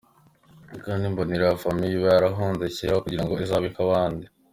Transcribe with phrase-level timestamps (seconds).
[0.91, 4.25] knd mbona iriya famille iba yarahunze kera aho kugirango izabe k`abandi!!